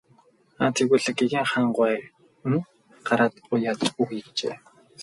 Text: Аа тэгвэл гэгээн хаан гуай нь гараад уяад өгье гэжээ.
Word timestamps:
Аа 0.61 0.71
тэгвэл 0.75 1.07
гэгээн 1.17 1.49
хаан 1.51 1.69
гуай 1.75 1.95
нь 2.51 2.65
гараад 3.07 3.33
уяад 3.53 3.79
өгье 4.01 4.19
гэжээ. 4.25 4.55